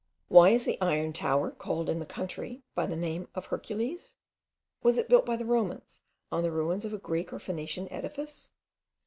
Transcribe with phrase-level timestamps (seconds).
[0.29, 4.15] Why is the Iron Tower called in the country by the name of Hercules?
[4.81, 8.49] Was it built by the Romans on the ruins of a Greek or Phoenician edifice?